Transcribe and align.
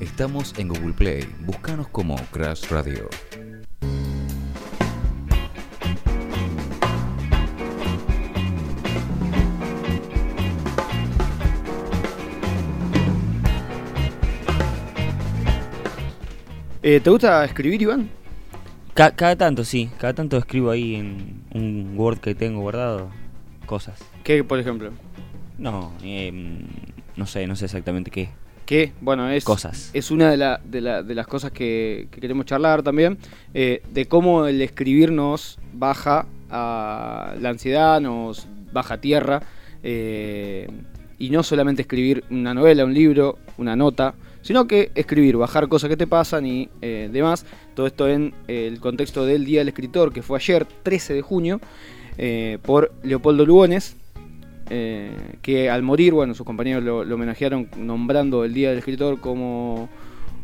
Estamos 0.00 0.54
en 0.58 0.68
Google 0.68 0.92
Play. 0.94 1.28
Búscanos 1.40 1.88
como 1.88 2.16
Crash 2.32 2.68
Radio. 2.70 3.08
Eh, 16.82 17.00
¿Te 17.00 17.10
gusta 17.10 17.44
escribir, 17.44 17.82
Iván? 17.82 18.08
Ca- 18.94 19.14
cada 19.14 19.36
tanto, 19.36 19.64
sí. 19.64 19.90
Cada 19.98 20.14
tanto 20.14 20.38
escribo 20.38 20.70
ahí 20.70 20.94
en 20.96 21.42
un 21.54 21.92
Word 21.96 22.18
que 22.20 22.34
tengo 22.34 22.60
guardado 22.60 23.10
cosas. 23.66 24.00
¿Qué, 24.24 24.42
por 24.44 24.58
ejemplo? 24.58 24.90
No, 25.58 25.92
em, 26.02 26.66
no 27.16 27.26
sé, 27.26 27.46
no 27.46 27.54
sé 27.54 27.66
exactamente 27.66 28.10
qué. 28.10 28.30
¿Qué? 28.70 28.92
Bueno, 29.00 29.28
es, 29.28 29.42
Cosas. 29.42 29.90
es 29.94 30.12
una 30.12 30.30
de, 30.30 30.36
la- 30.36 30.60
de 30.64 30.80
la- 30.80 31.02
de 31.02 31.12
las 31.16 31.26
cosas 31.26 31.50
que, 31.50 32.06
que 32.12 32.20
queremos 32.20 32.46
charlar 32.46 32.84
también, 32.84 33.18
eh, 33.52 33.82
de 33.92 34.06
cómo 34.06 34.46
el 34.46 34.62
escribir 34.62 35.10
nos 35.10 35.58
baja 35.72 36.26
a 36.50 37.34
la 37.40 37.48
ansiedad, 37.48 38.00
nos 38.00 38.46
baja 38.72 38.94
a 38.94 39.00
tierra, 39.00 39.42
eh, 39.82 40.68
y 41.18 41.30
no 41.30 41.42
solamente 41.42 41.82
escribir 41.82 42.22
una 42.30 42.54
novela, 42.54 42.84
un 42.84 42.94
libro, 42.94 43.38
una 43.58 43.74
nota, 43.74 44.14
sino 44.40 44.68
que 44.68 44.92
escribir, 44.94 45.36
bajar 45.36 45.66
cosas 45.66 45.90
que 45.90 45.96
te 45.96 46.06
pasan 46.06 46.46
y 46.46 46.68
eh, 46.80 47.08
demás. 47.12 47.44
Todo 47.74 47.88
esto 47.88 48.06
en 48.08 48.32
el 48.46 48.78
contexto 48.78 49.24
del 49.26 49.44
Día 49.46 49.62
del 49.62 49.68
Escritor, 49.70 50.12
que 50.12 50.22
fue 50.22 50.38
ayer, 50.38 50.64
13 50.84 51.14
de 51.14 51.22
junio, 51.22 51.60
por 52.62 52.92
Leopoldo 53.02 53.44
Lugones, 53.44 53.96
eh, 54.70 55.10
que 55.42 55.68
al 55.68 55.82
morir, 55.82 56.12
bueno, 56.12 56.32
sus 56.32 56.46
compañeros 56.46 56.84
lo, 56.84 57.00
homenajearon 57.00 57.68
nombrando 57.76 58.44
el 58.44 58.54
Día 58.54 58.68
del 58.68 58.78
Escritor 58.78 59.20
como 59.20 59.88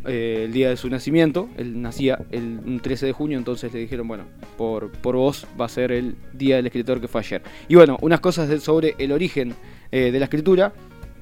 eh, 0.05 0.43
el 0.45 0.53
día 0.53 0.69
de 0.69 0.75
su 0.75 0.89
nacimiento. 0.89 1.47
Él 1.57 1.81
nacía 1.81 2.19
el 2.31 2.59
un 2.65 2.81
13 2.81 3.05
de 3.05 3.11
junio, 3.13 3.37
entonces 3.37 3.73
le 3.73 3.79
dijeron, 3.79 4.07
bueno, 4.07 4.25
por, 4.57 4.91
por 4.91 5.15
vos 5.15 5.47
va 5.59 5.65
a 5.65 5.69
ser 5.69 5.93
el 5.93 6.15
Día 6.33 6.57
del 6.57 6.65
Escritor 6.65 6.99
que 6.99 7.07
fue 7.07 7.21
ayer. 7.21 7.41
Y 7.69 7.75
bueno, 7.75 7.97
unas 8.01 8.19
cosas 8.19 8.61
sobre 8.61 8.95
el 8.99 9.13
origen 9.13 9.55
eh, 9.91 10.11
de 10.11 10.19
la 10.19 10.25
escritura. 10.25 10.73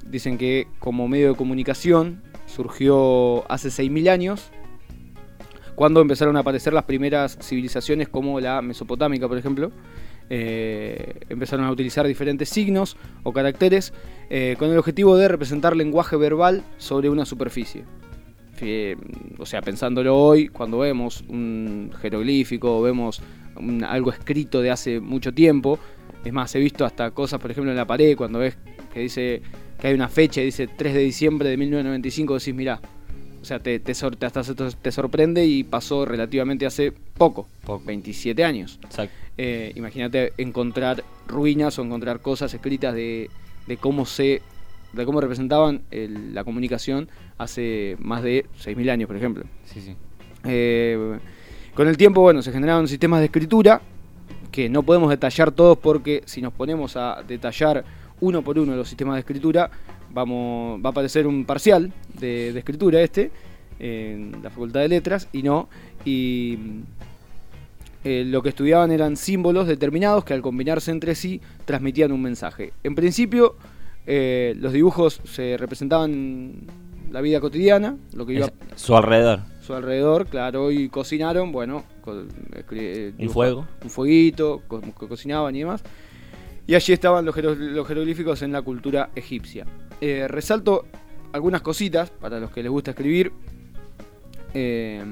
Dicen 0.10 0.38
que 0.38 0.68
como 0.80 1.08
medio 1.08 1.30
de 1.30 1.36
comunicación 1.36 2.22
surgió 2.48 3.50
hace 3.52 3.70
6.000 3.70 4.10
años, 4.10 4.52
cuando 5.76 6.02
empezaron 6.02 6.38
a 6.38 6.40
aparecer 6.40 6.74
las 6.74 6.86
primeras 6.86 7.38
civilizaciones 7.42 8.08
como 8.08 8.40
la 8.40 8.62
mesopotámica, 8.62 9.28
por 9.28 9.38
ejemplo. 9.38 9.72
Eh, 10.30 11.20
empezaron 11.30 11.66
a 11.66 11.72
utilizar 11.72 12.08
diferentes 12.08 12.50
signos 12.50 12.98
o 13.24 13.32
caracteres 13.32 13.94
eh, 14.30 14.56
con 14.58 14.72
el 14.72 14.78
objetivo 14.78 15.16
de 15.18 15.28
representar 15.28 15.76
lenguaje 15.76 16.16
verbal 16.18 16.64
sobre 16.78 17.10
una 17.10 17.26
superficie. 17.26 17.84
Fie- 18.58 18.98
O 19.38 19.46
sea, 19.46 19.62
pensándolo 19.62 20.18
hoy, 20.18 20.48
cuando 20.48 20.80
vemos 20.80 21.24
un 21.28 21.92
jeroglífico 22.02 22.78
o 22.80 22.82
vemos 22.82 23.22
algo 23.88 24.12
escrito 24.12 24.62
de 24.62 24.72
hace 24.72 25.00
mucho 25.00 25.34
tiempo, 25.34 25.78
es 26.24 26.34
más, 26.34 26.56
he 26.56 26.60
visto 26.60 26.86
hasta 26.86 27.12
cosas, 27.12 27.40
por 27.40 27.52
ejemplo, 27.52 27.72
en 27.72 27.78
la 27.78 27.86
pared, 27.86 28.18
cuando 28.18 28.40
ves 28.40 28.58
que 28.94 29.02
dice 29.02 29.42
que 29.80 29.88
hay 29.88 29.94
una 29.94 30.08
fecha 30.10 30.42
y 30.42 30.46
dice 30.46 30.68
3 30.68 30.94
de 30.94 31.00
diciembre 31.02 31.50
de 31.50 31.58
1995, 31.58 32.34
decís, 32.40 32.54
mirá, 32.56 32.80
o 33.46 33.48
sea, 33.48 33.60
te, 33.60 33.78
te, 33.80 33.94
sor- 33.94 34.16
te- 34.16 34.26
hasta 34.26 34.42
te 34.82 34.92
sorprende 34.92 35.46
y 35.46 35.64
pasó 35.64 36.04
relativamente 36.04 36.66
hace 36.66 36.92
poco, 37.16 37.48
Poco. 37.64 37.86
27 37.86 38.44
años. 38.44 38.80
Eh, 39.38 39.72
Imagínate 39.76 40.34
encontrar 40.40 41.04
ruinas 41.28 41.78
o 41.78 41.84
encontrar 41.84 42.22
cosas 42.22 42.52
escritas 42.56 42.96
de, 42.96 43.30
de 43.68 43.78
cómo 43.78 44.08
se 44.08 44.42
de 44.94 45.06
cómo 45.06 45.22
representaban 45.22 45.82
el- 45.92 46.34
la 46.34 46.44
comunicación 46.44 47.08
hace 47.38 47.98
más 48.00 48.24
de 48.24 48.48
6.000 48.58 48.90
años, 48.90 49.06
por 49.06 49.16
ejemplo. 49.18 49.44
Sí, 49.66 49.80
sí. 49.80 49.96
Eh, 50.46 51.20
con 51.76 51.88
el 51.88 51.98
tiempo, 51.98 52.22
bueno, 52.22 52.42
se 52.42 52.52
generaron 52.52 52.88
sistemas 52.88 53.20
de 53.20 53.26
escritura 53.28 53.80
que 54.52 54.70
no 54.70 54.82
podemos 54.82 55.12
detallar 55.12 55.52
todos 55.52 55.78
porque 55.78 56.24
si 56.26 56.42
nos 56.42 56.52
ponemos 56.52 56.96
a 56.98 57.22
detallar 57.28 57.86
uno 58.22 58.42
por 58.42 58.58
uno 58.58 58.76
los 58.76 58.88
sistemas 58.88 59.16
de 59.16 59.20
escritura, 59.20 59.70
vamos, 60.16 60.80
va 60.84 60.90
a 60.90 60.92
aparecer 60.92 61.28
un 61.28 61.46
parcial 61.46 61.92
de, 62.20 62.52
de 62.54 62.60
escritura 62.60 63.02
este 63.02 63.30
en 63.78 64.32
la 64.42 64.50
Facultad 64.50 64.80
de 64.80 64.88
Letras 64.88 65.28
y 65.34 65.44
no. 65.44 65.70
Y 66.06 66.58
eh, 68.04 68.24
lo 68.26 68.42
que 68.42 68.50
estudiaban 68.50 68.92
eran 68.92 69.18
símbolos 69.18 69.68
determinados 69.68 70.24
que 70.24 70.34
al 70.34 70.42
combinarse 70.42 70.92
entre 70.92 71.16
sí 71.16 71.42
transmitían 71.66 72.12
un 72.12 72.22
mensaje. 72.22 72.72
En 72.84 72.96
principio, 72.96 73.56
eh, 74.08 74.56
los 74.60 74.74
dibujos 74.74 75.22
se 75.26 75.58
representaban 75.58 76.54
la 77.12 77.22
vida 77.22 77.40
cotidiana, 77.40 77.98
lo 78.14 78.26
que 78.26 78.34
iba 78.34 78.46
Es- 78.48 78.54
su 78.82 78.96
alrededor. 78.96 79.42
su 79.62 79.74
alrededor, 79.74 80.28
claro, 80.28 80.72
y 80.72 80.90
cocinaron, 80.90 81.52
bueno, 81.52 81.84
co- 82.02 82.24
eh, 82.72 83.14
Un 83.18 83.30
fuego. 83.30 83.66
un 83.84 83.90
fueguito, 83.90 84.62
co- 84.68 84.82
co- 84.94 85.08
cocinaban 85.08 85.56
y 85.56 85.60
demás. 85.60 85.84
Y 86.68 86.74
allí 86.76 86.94
estaban 86.94 87.26
los, 87.26 87.36
los 87.38 87.88
jeroglíficos 87.88 88.42
en 88.42 88.52
la 88.52 88.62
cultura 88.62 89.10
egipcia. 89.16 89.66
Eh, 90.08 90.28
resalto 90.28 90.86
algunas 91.34 91.62
cositas 91.62 92.12
para 92.12 92.40
los 92.40 92.52
que 92.52 92.62
les 92.62 92.72
gusta 92.72 92.92
escribir, 92.92 93.32
eh, 94.54 95.04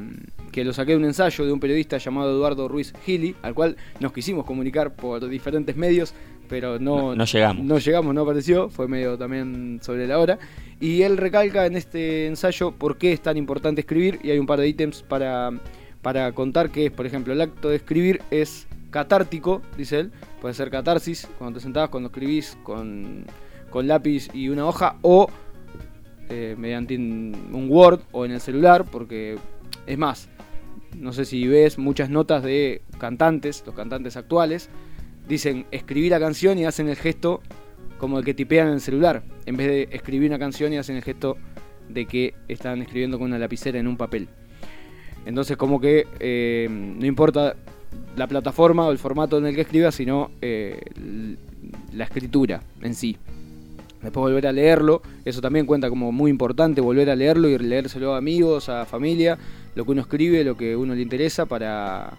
que 0.51 0.63
lo 0.63 0.71
saqué 0.71 0.91
de 0.91 0.97
un 0.99 1.05
ensayo 1.05 1.45
de 1.45 1.51
un 1.51 1.59
periodista 1.59 1.97
llamado 1.97 2.29
Eduardo 2.31 2.67
Ruiz 2.67 2.93
Gili, 3.03 3.35
al 3.41 3.55
cual 3.55 3.75
nos 3.99 4.13
quisimos 4.13 4.45
comunicar 4.45 4.93
por 4.95 5.27
diferentes 5.27 5.75
medios, 5.75 6.13
pero 6.47 6.77
no, 6.77 6.97
No- 7.09 7.15
no 7.15 7.25
llegamos. 7.25 7.65
No 7.65 7.79
llegamos, 7.79 8.13
no 8.13 8.21
apareció, 8.21 8.69
fue 8.69 8.87
medio 8.87 9.17
también 9.17 9.79
sobre 9.81 10.05
la 10.05 10.19
hora. 10.19 10.37
Y 10.79 11.01
él 11.01 11.17
recalca 11.17 11.65
en 11.65 11.75
este 11.75 12.27
ensayo 12.27 12.71
por 12.71 12.97
qué 12.99 13.13
es 13.13 13.21
tan 13.21 13.35
importante 13.37 13.81
escribir 13.81 14.19
y 14.21 14.29
hay 14.29 14.37
un 14.37 14.45
par 14.45 14.59
de 14.59 14.67
ítems 14.67 15.01
para, 15.01 15.49
para 16.03 16.31
contar 16.33 16.69
que 16.69 16.85
es, 16.85 16.91
por 16.91 17.07
ejemplo, 17.07 17.33
el 17.33 17.41
acto 17.41 17.69
de 17.69 17.77
escribir 17.77 18.21
es 18.29 18.67
catártico, 18.91 19.63
dice 19.75 20.01
él, 20.01 20.11
puede 20.39 20.53
ser 20.53 20.69
catarsis, 20.69 21.27
cuando 21.39 21.57
te 21.57 21.63
sentás, 21.63 21.89
cuando 21.89 22.09
escribís 22.09 22.55
con, 22.61 23.25
con 23.73 23.87
lápiz 23.87 24.29
y 24.35 24.49
una 24.49 24.67
hoja, 24.67 24.97
o 25.01 25.27
eh, 26.29 26.55
mediante 26.59 26.95
un 26.95 27.65
Word 27.71 28.01
o 28.11 28.23
en 28.23 28.31
el 28.31 28.39
celular, 28.39 28.85
porque 28.85 29.39
es 29.87 29.97
más, 29.97 30.29
no 30.95 31.11
sé 31.11 31.25
si 31.25 31.47
ves 31.47 31.79
muchas 31.79 32.11
notas 32.11 32.43
de 32.43 32.83
cantantes, 32.99 33.63
los 33.65 33.73
cantantes 33.73 34.15
actuales, 34.15 34.69
dicen 35.27 35.65
escribir 35.71 36.11
la 36.11 36.19
canción 36.19 36.59
y 36.59 36.65
hacen 36.65 36.87
el 36.87 36.97
gesto 36.97 37.41
como 37.97 38.19
el 38.19 38.25
que 38.25 38.35
tipean 38.35 38.67
en 38.67 38.73
el 38.75 38.81
celular, 38.81 39.23
en 39.47 39.57
vez 39.57 39.67
de 39.67 39.89
escribir 39.91 40.29
una 40.29 40.37
canción 40.37 40.71
y 40.71 40.77
hacen 40.77 40.97
el 40.97 41.01
gesto 41.01 41.37
de 41.89 42.05
que 42.05 42.35
están 42.47 42.79
escribiendo 42.83 43.17
con 43.17 43.25
una 43.29 43.39
lapicera 43.39 43.79
en 43.79 43.87
un 43.87 43.97
papel. 43.97 44.29
Entonces 45.25 45.57
como 45.57 45.81
que 45.81 46.05
eh, 46.19 46.67
no 46.69 47.07
importa 47.07 47.55
la 48.15 48.27
plataforma 48.27 48.85
o 48.85 48.91
el 48.91 48.99
formato 48.99 49.39
en 49.39 49.47
el 49.47 49.55
que 49.55 49.61
escribas, 49.61 49.95
sino 49.95 50.29
eh, 50.41 50.79
la 51.91 52.03
escritura 52.03 52.61
en 52.83 52.93
sí. 52.93 53.17
Después 54.03 54.21
volver 54.21 54.45
a 54.47 54.51
leerlo, 54.51 55.01
eso 55.25 55.41
también 55.41 55.65
cuenta 55.65 55.89
como 55.89 56.11
muy 56.11 56.29
importante, 56.29 56.81
volver 56.81 57.09
a 57.09 57.15
leerlo 57.15 57.47
y 57.47 57.57
leérselo 57.57 58.13
a 58.13 58.17
amigos, 58.17 58.69
a 58.69 58.85
familia, 58.85 59.37
lo 59.75 59.85
que 59.85 59.91
uno 59.91 60.01
escribe, 60.01 60.43
lo 60.43 60.55
que 60.57 60.75
uno 60.75 60.93
le 60.93 61.01
interesa 61.01 61.45
para, 61.45 62.11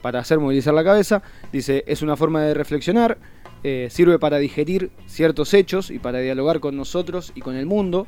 para 0.00 0.20
hacer 0.20 0.38
movilizar 0.38 0.72
la 0.72 0.84
cabeza. 0.84 1.22
Dice, 1.52 1.82
es 1.86 2.00
una 2.00 2.16
forma 2.16 2.42
de 2.42 2.54
reflexionar, 2.54 3.18
eh, 3.64 3.88
sirve 3.90 4.18
para 4.18 4.38
digerir 4.38 4.90
ciertos 5.06 5.52
hechos 5.52 5.90
y 5.90 5.98
para 5.98 6.20
dialogar 6.20 6.60
con 6.60 6.76
nosotros 6.76 7.32
y 7.34 7.40
con 7.40 7.56
el 7.56 7.66
mundo. 7.66 8.06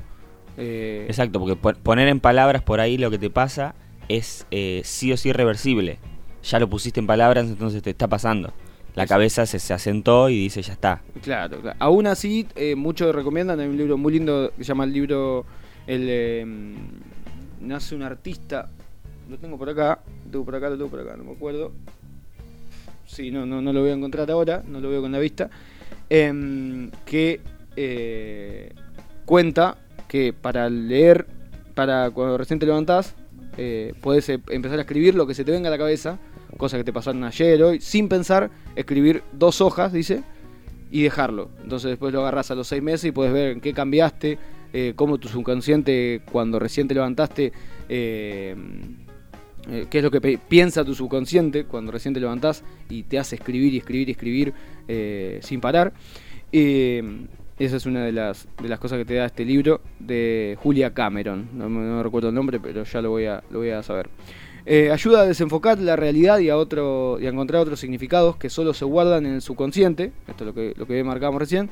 Eh, 0.56 1.06
Exacto, 1.08 1.40
porque 1.40 1.56
pon- 1.56 1.76
poner 1.82 2.06
en 2.08 2.20
palabras 2.20 2.62
por 2.62 2.78
ahí 2.80 2.96
lo 2.98 3.10
que 3.10 3.18
te 3.18 3.30
pasa 3.30 3.74
es 4.08 4.46
eh, 4.52 4.80
sí 4.84 5.12
o 5.12 5.16
sí 5.16 5.32
reversible. 5.32 5.98
Ya 6.44 6.58
lo 6.60 6.68
pusiste 6.68 7.00
en 7.00 7.06
palabras, 7.06 7.46
entonces 7.46 7.82
te 7.82 7.90
está 7.90 8.06
pasando. 8.06 8.52
La 8.94 9.06
cabeza 9.06 9.44
se, 9.46 9.58
se 9.58 9.74
asentó 9.74 10.28
y 10.28 10.38
dice, 10.38 10.62
ya 10.62 10.72
está. 10.72 11.02
Claro, 11.22 11.60
claro. 11.60 11.76
Aún 11.80 12.06
así, 12.06 12.46
eh, 12.54 12.76
muchos 12.76 13.14
recomiendan, 13.14 13.58
hay 13.60 13.66
un 13.66 13.76
libro 13.76 13.98
muy 13.98 14.12
lindo 14.12 14.52
que 14.56 14.62
se 14.62 14.68
llama 14.68 14.84
el 14.84 14.92
libro 14.92 15.44
El 15.86 16.06
eh, 16.08 16.46
Nace 17.60 17.94
un 17.94 18.02
artista. 18.02 18.68
Lo 19.28 19.38
tengo 19.38 19.58
por 19.58 19.68
acá, 19.70 20.00
lo 20.26 20.30
tengo 20.30 20.44
por 20.44 20.54
acá, 20.54 20.68
lo 20.68 20.76
tengo 20.76 20.90
por 20.90 21.00
acá, 21.00 21.16
no 21.16 21.24
me 21.24 21.32
acuerdo. 21.32 21.72
Sí, 23.06 23.30
no, 23.30 23.46
no, 23.46 23.60
no 23.62 23.72
lo 23.72 23.80
voy 23.80 23.90
a 23.90 23.94
encontrar 23.94 24.30
ahora, 24.30 24.62
no 24.66 24.80
lo 24.80 24.90
veo 24.90 25.00
con 25.00 25.12
la 25.12 25.18
vista. 25.18 25.50
Em, 26.10 26.90
que 27.04 27.40
eh, 27.76 28.72
cuenta 29.24 29.76
que 30.08 30.32
para 30.32 30.68
leer, 30.68 31.26
para 31.74 32.10
cuando 32.10 32.38
recién 32.38 32.58
te 32.58 32.66
levantás, 32.66 33.14
eh, 33.56 33.94
puedes 34.00 34.28
eh, 34.28 34.40
empezar 34.50 34.78
a 34.78 34.82
escribir 34.82 35.14
lo 35.14 35.26
que 35.26 35.34
se 35.34 35.44
te 35.44 35.52
venga 35.52 35.68
a 35.68 35.70
la 35.70 35.78
cabeza, 35.78 36.18
cosas 36.56 36.78
que 36.78 36.84
te 36.84 36.92
pasaron 36.92 37.24
ayer, 37.24 37.62
hoy, 37.62 37.80
sin 37.80 38.08
pensar, 38.08 38.50
escribir 38.76 39.22
dos 39.32 39.60
hojas, 39.60 39.92
dice, 39.92 40.22
y 40.90 41.02
dejarlo. 41.02 41.50
Entonces 41.62 41.90
después 41.90 42.12
lo 42.12 42.20
agarras 42.20 42.50
a 42.50 42.54
los 42.54 42.68
seis 42.68 42.82
meses 42.82 43.06
y 43.06 43.12
puedes 43.12 43.32
ver 43.32 43.52
en 43.52 43.60
qué 43.60 43.72
cambiaste, 43.72 44.38
eh, 44.72 44.92
cómo 44.96 45.18
tu 45.18 45.28
subconsciente 45.28 46.22
cuando 46.30 46.58
recién 46.58 46.88
te 46.88 46.94
levantaste, 46.94 47.52
eh, 47.88 48.54
eh, 49.70 49.86
qué 49.90 49.98
es 49.98 50.04
lo 50.04 50.10
que 50.10 50.38
piensa 50.38 50.84
tu 50.84 50.94
subconsciente 50.94 51.64
cuando 51.64 51.90
recién 51.90 52.14
te 52.14 52.20
levantás 52.20 52.62
y 52.88 53.04
te 53.04 53.18
hace 53.18 53.36
escribir 53.36 53.74
y 53.74 53.78
escribir 53.78 54.08
y 54.08 54.12
escribir 54.12 54.54
sin 55.42 55.60
parar. 55.60 55.92
Esa 56.52 57.76
es 57.76 57.86
una 57.86 58.04
de 58.04 58.10
las, 58.10 58.48
de 58.60 58.68
las 58.68 58.80
cosas 58.80 58.98
que 58.98 59.04
te 59.04 59.14
da 59.14 59.26
este 59.26 59.44
libro 59.44 59.80
de 60.00 60.58
Julia 60.60 60.92
Cameron. 60.92 61.48
No, 61.54 61.68
no 61.68 62.02
recuerdo 62.02 62.30
el 62.30 62.34
nombre, 62.34 62.58
pero 62.58 62.82
ya 62.82 63.00
lo 63.00 63.10
voy 63.10 63.26
a, 63.26 63.44
lo 63.50 63.60
voy 63.60 63.70
a 63.70 63.82
saber. 63.82 64.08
Eh, 64.66 64.90
ayuda 64.90 65.20
a 65.20 65.26
desenfocar 65.26 65.78
la 65.78 65.94
realidad 65.94 66.38
y 66.38 66.48
a, 66.48 66.56
otro, 66.56 67.18
y 67.20 67.26
a 67.26 67.28
encontrar 67.28 67.60
otros 67.60 67.80
significados 67.80 68.36
que 68.36 68.48
solo 68.48 68.72
se 68.72 68.86
guardan 68.86 69.26
en 69.26 69.34
el 69.34 69.42
subconsciente. 69.42 70.12
Esto 70.26 70.44
es 70.44 70.46
lo 70.46 70.54
que, 70.54 70.72
lo 70.76 70.86
que 70.86 71.04
marcamos 71.04 71.38
recién. 71.38 71.68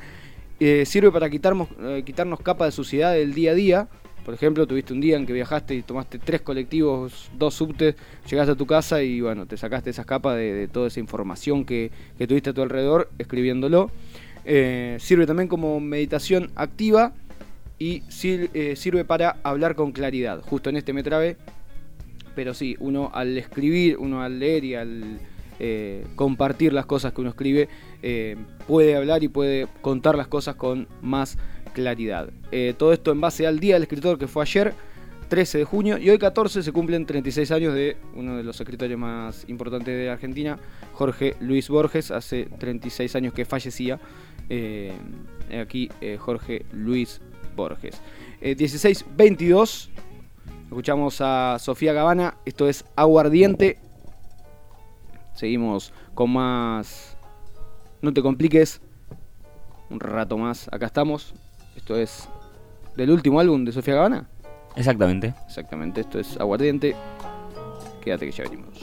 Eh, 0.60 0.84
sirve 0.84 1.10
para 1.10 1.30
quitarnos, 1.30 1.68
eh, 1.80 2.02
quitarnos 2.04 2.40
capa 2.40 2.66
de 2.66 2.72
suciedad 2.72 3.14
del 3.14 3.32
día 3.32 3.52
a 3.52 3.54
día. 3.54 3.88
Por 4.24 4.34
ejemplo, 4.34 4.66
tuviste 4.66 4.92
un 4.92 5.00
día 5.00 5.16
en 5.16 5.26
que 5.26 5.32
viajaste 5.32 5.74
y 5.74 5.82
tomaste 5.82 6.18
tres 6.18 6.42
colectivos, 6.42 7.30
dos 7.36 7.54
subtes, 7.54 7.96
llegaste 8.30 8.52
a 8.52 8.54
tu 8.54 8.66
casa 8.66 9.02
y 9.02 9.20
bueno, 9.20 9.46
te 9.46 9.56
sacaste 9.56 9.90
esas 9.90 10.06
capas 10.06 10.36
de, 10.36 10.68
toda 10.68 10.88
esa 10.88 11.00
información 11.00 11.64
que, 11.64 11.90
que 12.18 12.26
tuviste 12.26 12.50
a 12.50 12.52
tu 12.52 12.62
alrededor 12.62 13.10
escribiéndolo. 13.18 13.90
Sirve 14.44 15.26
también 15.26 15.48
como 15.48 15.80
meditación 15.80 16.52
activa 16.54 17.14
y 17.80 18.02
sir- 18.08 18.50
sirve 18.76 19.04
para 19.04 19.38
hablar 19.42 19.74
con 19.74 19.90
claridad. 19.90 20.40
Justo 20.42 20.70
en 20.70 20.76
este 20.76 20.92
me 20.92 21.02
trabé, 21.02 21.36
pero 22.34 22.54
sí, 22.54 22.76
uno 22.80 23.10
al 23.12 23.36
escribir, 23.36 23.98
uno 23.98 24.22
al 24.22 24.38
leer 24.38 24.64
y 24.64 24.74
al 24.74 25.18
eh, 25.58 26.04
compartir 26.16 26.72
las 26.72 26.86
cosas 26.86 27.12
que 27.12 27.20
uno 27.20 27.30
escribe, 27.30 27.68
eh, 28.02 28.36
puede 28.66 28.96
hablar 28.96 29.22
y 29.22 29.28
puede 29.28 29.68
contar 29.80 30.16
las 30.16 30.28
cosas 30.28 30.56
con 30.56 30.88
más 31.00 31.38
claridad. 31.72 32.30
Eh, 32.50 32.74
todo 32.76 32.92
esto 32.92 33.12
en 33.12 33.20
base 33.20 33.46
al 33.46 33.60
Día 33.60 33.74
del 33.74 33.84
Escritor 33.84 34.18
que 34.18 34.26
fue 34.26 34.42
ayer, 34.42 34.74
13 35.28 35.58
de 35.58 35.64
junio, 35.64 35.98
y 35.98 36.10
hoy 36.10 36.18
14 36.18 36.62
se 36.62 36.72
cumplen 36.72 37.06
36 37.06 37.50
años 37.52 37.74
de 37.74 37.96
uno 38.14 38.36
de 38.36 38.42
los 38.42 38.60
escritores 38.60 38.98
más 38.98 39.48
importantes 39.48 39.96
de 39.96 40.10
Argentina, 40.10 40.58
Jorge 40.92 41.36
Luis 41.40 41.68
Borges, 41.68 42.10
hace 42.10 42.48
36 42.58 43.16
años 43.16 43.32
que 43.32 43.44
fallecía. 43.44 43.98
Aquí 45.50 45.88
Jorge 46.18 46.66
Luis 46.72 47.20
Borges. 47.54 48.00
Eh, 48.40 48.56
16-22, 48.56 49.88
escuchamos 50.72 51.20
a 51.20 51.58
Sofía 51.58 51.92
Gavana, 51.92 52.38
esto 52.46 52.66
es 52.66 52.86
Aguardiente. 52.96 53.78
Seguimos 55.34 55.92
con 56.14 56.30
más... 56.30 57.18
No 58.00 58.14
te 58.14 58.22
compliques. 58.22 58.80
Un 59.90 60.00
rato 60.00 60.38
más, 60.38 60.68
acá 60.72 60.86
estamos. 60.86 61.34
Esto 61.76 61.94
es 61.98 62.26
del 62.96 63.10
último 63.10 63.38
álbum 63.38 63.66
de 63.66 63.72
Sofía 63.72 63.96
Gavana. 63.96 64.30
Exactamente. 64.74 65.34
Exactamente, 65.46 66.00
esto 66.00 66.18
es 66.18 66.40
Aguardiente. 66.40 66.96
Quédate 68.00 68.24
que 68.24 68.32
ya 68.32 68.44
venimos. 68.44 68.78